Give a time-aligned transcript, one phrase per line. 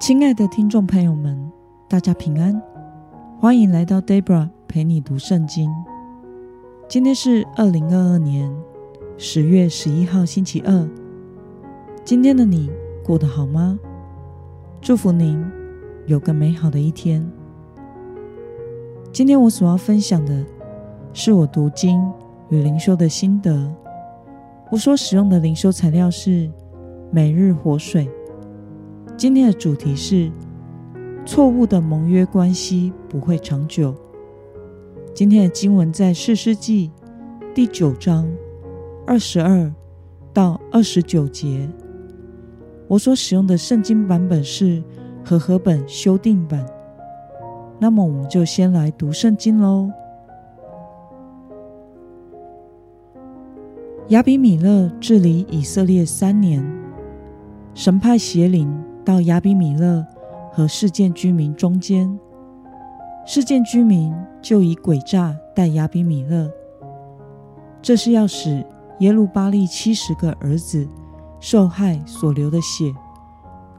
[0.00, 1.36] 亲爱的听众朋友们，
[1.88, 2.62] 大家平安，
[3.40, 5.68] 欢迎来到 Debra 陪你读圣经。
[6.88, 8.48] 今天是二零二二年
[9.16, 10.88] 十月十一号，星期二。
[12.04, 12.70] 今天的你
[13.04, 13.76] 过得好吗？
[14.80, 15.44] 祝福您
[16.06, 17.28] 有个美好的一天。
[19.12, 20.46] 今天我所要分享的
[21.12, 22.00] 是我读经
[22.50, 23.68] 与灵修的心得。
[24.70, 26.48] 我所使用的灵修材料是
[27.10, 28.08] 每日活水。
[29.18, 30.30] 今天的主题是
[31.26, 33.92] 错误的盟约关系不会长久。
[35.12, 36.92] 今天的经文在四世纪
[37.52, 38.30] 第九章
[39.04, 39.74] 二十二
[40.32, 41.68] 到二十九节。
[42.86, 44.80] 我所使用的圣经版本是
[45.24, 46.64] 和合本修订版。
[47.80, 49.90] 那么，我们就先来读圣经喽。
[54.10, 56.64] 亚比米勒治理以色列三年，
[57.74, 58.72] 神派邪灵。
[59.08, 60.04] 到亚比米勒
[60.52, 62.20] 和事件居民中间，
[63.24, 66.52] 事件居民就以诡诈待亚比米勒，
[67.80, 68.62] 这是要使
[69.00, 70.86] 耶路巴利七十个儿子
[71.40, 72.94] 受害所流的血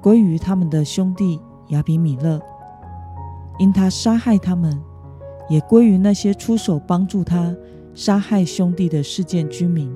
[0.00, 1.40] 归于他们的兄弟
[1.70, 2.40] 亚比米勒，
[3.58, 4.80] 因他杀害他们，
[5.48, 7.52] 也归于那些出手帮助他
[7.96, 9.92] 杀害兄弟的事件居民。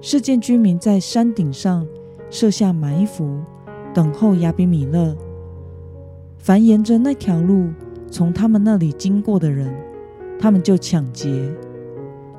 [0.00, 1.86] 事件居民在山顶上
[2.30, 3.38] 设下埋伏。
[3.96, 5.16] 等候亚比米勒，
[6.36, 7.70] 凡沿着那条路
[8.10, 9.74] 从他们那里经过的人，
[10.38, 11.50] 他们就抢劫。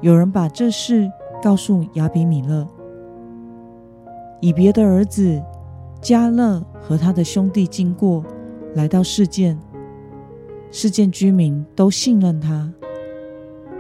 [0.02, 2.68] 有人把这事告诉亚比米勒，
[4.40, 5.42] 以别的儿子
[6.00, 8.24] 加勒和他的兄弟经过，
[8.76, 9.60] 来到事件，
[10.70, 12.72] 事件居民都信任他。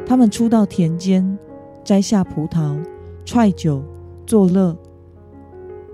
[0.04, 1.38] 他们出到田间，
[1.84, 2.76] 摘下葡萄，
[3.24, 3.84] 踹酒，
[4.26, 4.76] 作乐。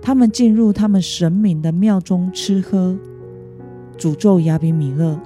[0.06, 2.94] 他们进入他们神明的庙中吃喝，
[3.98, 5.18] 诅咒亚比米勒。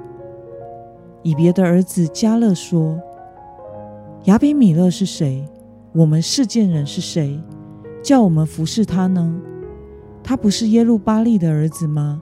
[1.24, 3.02] 以别的儿子加勒说
[4.26, 5.44] ：“亚比米勒是谁？
[5.94, 7.42] 我们世件人是谁？
[8.04, 9.42] 叫我们服侍他呢？
[10.24, 12.22] 他不是耶路巴利的儿子吗？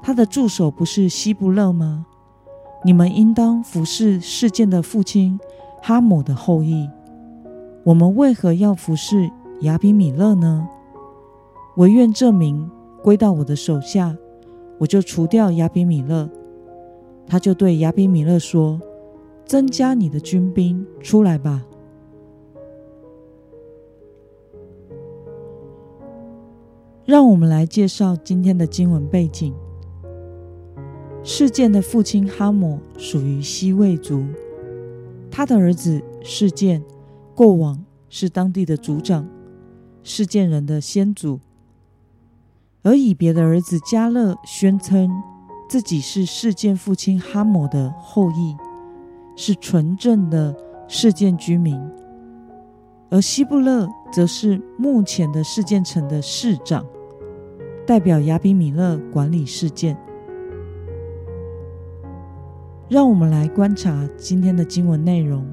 [0.00, 2.06] 他的助手不是希布勒吗？
[2.84, 5.40] 你们应当服侍世件的父亲
[5.82, 6.88] 哈姆的后裔。
[7.82, 9.28] 我们为何要服侍
[9.62, 10.68] 亚比米勒呢？”
[11.80, 12.70] 唯愿这名
[13.02, 14.14] 归到我的手下，
[14.76, 16.28] 我就除掉亚比米勒。
[17.26, 18.78] 他就对亚比米勒说
[19.48, 21.64] ：“增加你的军兵出来吧。”
[27.06, 29.54] 让我们来介绍今天的经文背景。
[31.22, 34.22] 事件的父亲哈姆属于西魏族，
[35.30, 36.84] 他的儿子事件
[37.34, 39.26] 过往是当地的族长，
[40.02, 41.40] 事件人的先祖。
[42.82, 45.10] 而以别的儿子加勒宣称
[45.68, 48.56] 自己是事件父亲哈姆的后裔，
[49.36, 50.54] 是纯正的
[50.88, 51.78] 事件居民；
[53.10, 56.84] 而希布勒则是目前的事件城的市长，
[57.86, 59.96] 代表亚比米勒管理事件。
[62.88, 65.46] 让我们来观察今天的经文内容。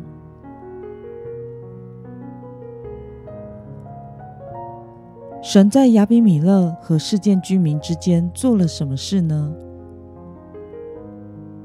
[5.50, 9.56] 神在亚比米勒和事件居民之间做了什么事呢？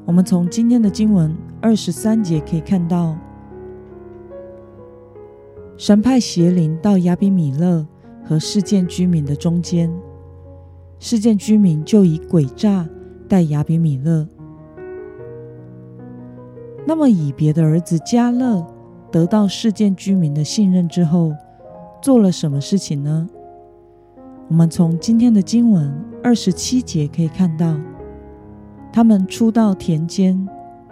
[0.05, 3.19] 我们从今天的经文二十三节可以看到，
[5.77, 7.85] 神派邪灵到亚比米勒
[8.25, 9.93] 和事件居民的中间，
[11.01, 12.89] 事件居民就以诡诈
[13.29, 14.29] 待亚比米勒。
[16.87, 18.65] 那么，以别的儿子加勒
[19.11, 21.33] 得到事件居民的信任之后，
[22.01, 23.29] 做了什么事情呢？
[24.49, 25.93] 我们从今天的经文
[26.23, 27.75] 二十七节可以看到，
[28.93, 30.47] 他们出到田间，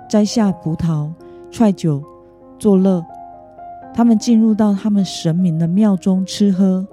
[0.09, 1.11] 摘下葡萄，
[1.51, 2.03] 踹酒，
[2.59, 3.05] 作乐。
[3.93, 6.87] 他们进入到他们神明的庙中吃喝，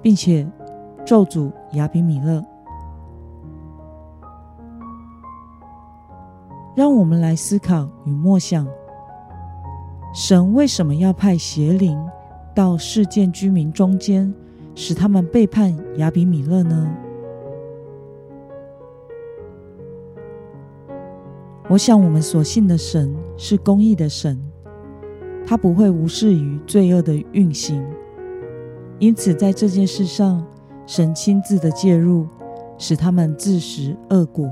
[0.00, 0.46] 并且
[1.04, 2.42] 咒诅亚比米勒。
[6.74, 8.66] 让我们来思考与默想：
[10.14, 11.98] 神为什么要派邪灵
[12.54, 14.32] 到事件居民中间？
[14.76, 16.96] 使他们背叛亚比米勒呢？
[21.66, 24.38] 我想，我们所信的神是公义的神，
[25.46, 27.82] 他不会无视于罪恶的运行。
[28.98, 30.46] 因此，在这件事上，
[30.86, 32.26] 神亲自的介入，
[32.76, 34.46] 使他们自食恶果。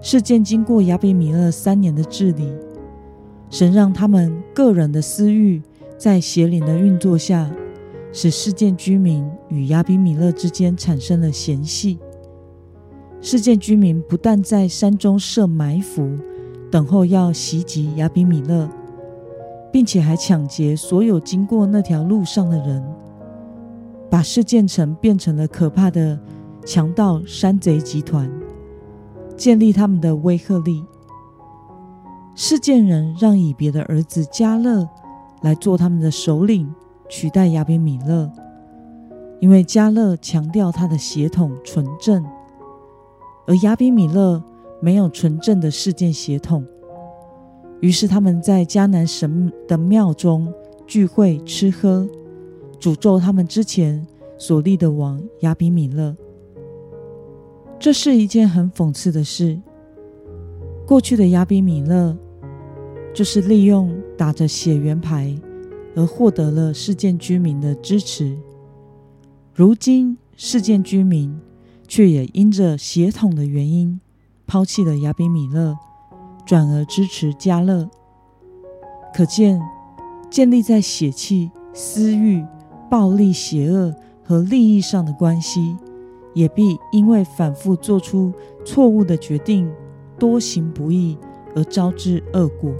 [0.00, 2.52] 事件经过亚比米勒三年的治理，
[3.48, 5.62] 神让他们个人的私欲
[5.96, 7.48] 在邪灵的运作下。
[8.12, 11.98] 使事件居民与亚比米勒之间产生了嫌隙，
[13.20, 16.16] 事件居民不但在山中设埋伏，
[16.70, 18.68] 等候要袭击亚比米勒，
[19.70, 22.82] 并且还抢劫所有经过那条路上的人，
[24.10, 26.18] 把事件城变成了可怕的
[26.64, 28.30] 强盗山贼集团，
[29.36, 30.82] 建立他们的威慑力。
[32.34, 34.88] 事件人让以别的儿子加勒
[35.42, 36.72] 来做他们的首领，
[37.08, 38.30] 取代亚比米勒。
[39.40, 42.24] 因为加勒强调他的血统纯正，
[43.46, 44.42] 而亚比米勒
[44.80, 46.66] 没有纯正的事件血统，
[47.80, 50.52] 于是他们在迦南神的庙中
[50.88, 52.04] 聚会吃喝，
[52.80, 54.04] 诅咒他们之前
[54.36, 56.16] 所立的王亚比米勒。
[57.78, 59.56] 这是一件很讽刺的事。
[60.84, 62.16] 过去的亚比米勒
[63.14, 65.32] 就是利用打着血缘牌
[65.98, 68.38] 而获得了事件居民的支持。
[69.52, 71.36] 如今，事件居民
[71.88, 74.00] 却也因着血统的原因，
[74.46, 75.76] 抛弃了亚比米勒，
[76.46, 77.90] 转而支持加勒。
[79.12, 79.60] 可见，
[80.30, 82.46] 建立在血气、私欲、
[82.88, 83.92] 暴力、邪恶
[84.22, 85.76] 和利益上的关系，
[86.32, 88.32] 也必因为反复做出
[88.64, 89.68] 错误的决定、
[90.16, 91.18] 多行不义
[91.56, 92.70] 而招致恶果。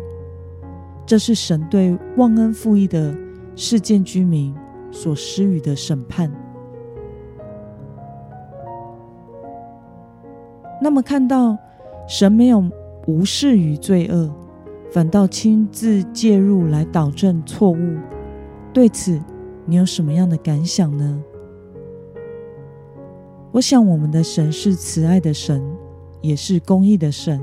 [1.09, 3.17] 这是神对忘恩负义的
[3.57, 4.55] 事件居民
[4.91, 6.31] 所施予的审判。
[10.83, 11.57] 那么，看到
[12.07, 12.63] 神没有
[13.07, 14.31] 无视于罪恶，
[14.93, 17.97] 反倒亲自介入来导正错误，
[18.75, 19.19] 对此
[19.65, 21.25] 你有什么样的感想呢？
[23.51, 25.65] 我想，我们的神是慈爱的神，
[26.21, 27.41] 也是公义的神，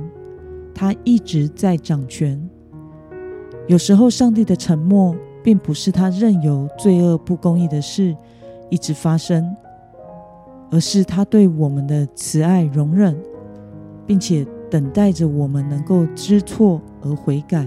[0.72, 2.48] 他一直在掌权。
[3.68, 8.16] 有时候，上帝的沉默，并不是他任由罪恶不公义的事
[8.70, 9.56] 一直发生。
[10.72, 13.16] 而是他对我们的慈爱容忍，
[14.06, 17.66] 并且等待着我们能够知错而悔改。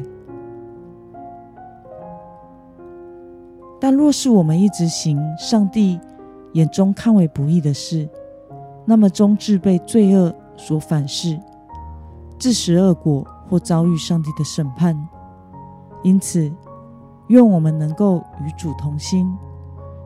[3.81, 5.99] 但若是我们一直行上帝
[6.53, 8.07] 眼中看为不义的事，
[8.85, 11.39] 那么终至被罪恶所反噬，
[12.39, 15.09] 自食恶果或遭遇上帝的审判。
[16.03, 16.51] 因此，
[17.29, 19.27] 愿我们能够与主同心，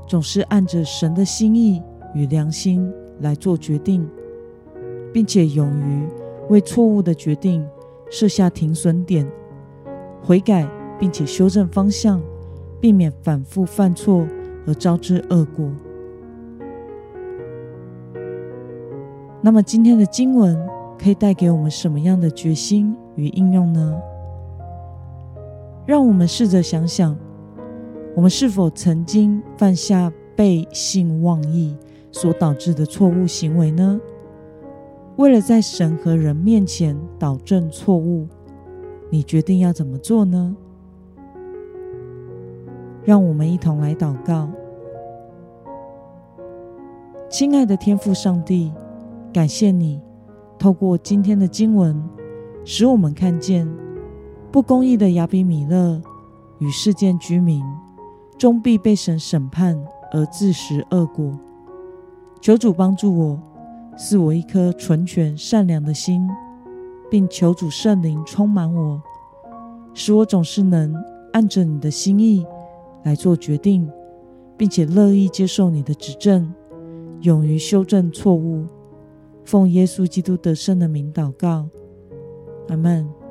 [0.06, 1.82] 总是按着神的心意。
[2.14, 4.06] 与良心来做决定，
[5.14, 6.06] 并且勇于
[6.50, 7.66] 为错误的决定
[8.10, 9.26] 设下停损点，
[10.22, 10.68] 悔改，
[10.98, 12.20] 并且修正方向，
[12.78, 14.26] 避免反复犯错
[14.66, 15.70] 而招致恶果。
[19.40, 20.54] 那么，今天的经文
[20.98, 23.98] 可以带给我们什么样的决心与应用呢？
[25.84, 27.16] 让我们试着想想，
[28.14, 31.76] 我们是否曾经犯下背信忘义？
[32.14, 33.98] 所导致的错误行为呢？
[35.16, 38.28] 为了在神和人面前导正错误，
[39.08, 40.54] 你决定要怎么做呢？
[43.02, 44.48] 让我们一同来祷告。
[47.30, 48.70] 亲爱的天父上帝，
[49.32, 50.00] 感谢你
[50.58, 51.98] 透过今天的经文，
[52.62, 53.66] 使我们看见
[54.52, 55.98] 不公义的亚比米勒
[56.58, 57.64] 与事件居民
[58.38, 59.82] 终必被神审判
[60.12, 61.32] 而自食恶果。
[62.38, 63.40] 求主帮助我，
[63.96, 66.28] 赐我一颗纯全善良的心，
[67.10, 69.00] 并求主圣灵充满我，
[69.94, 70.94] 使我总是能
[71.32, 72.44] 按着你的心意
[73.04, 73.90] 来做决定，
[74.58, 76.52] 并且乐意接受你的指正，
[77.22, 78.66] 勇于修正错误。
[79.46, 81.68] 奉耶稣基督得胜的名祷告，
[82.68, 83.21] 阿门。